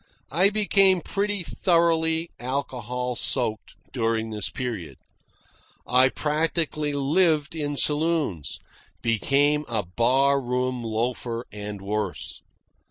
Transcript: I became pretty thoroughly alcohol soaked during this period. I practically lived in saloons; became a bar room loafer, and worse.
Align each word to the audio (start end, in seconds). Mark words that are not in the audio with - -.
I 0.31 0.49
became 0.49 1.01
pretty 1.01 1.43
thoroughly 1.43 2.31
alcohol 2.39 3.15
soaked 3.15 3.75
during 3.93 4.31
this 4.31 4.49
period. 4.49 4.97
I 5.85 6.09
practically 6.09 6.93
lived 6.93 7.53
in 7.53 7.77
saloons; 7.77 8.57
became 9.03 9.63
a 9.67 9.83
bar 9.83 10.41
room 10.41 10.81
loafer, 10.81 11.45
and 11.51 11.83
worse. 11.83 12.41